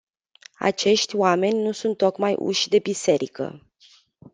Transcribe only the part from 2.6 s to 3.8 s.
de biserică.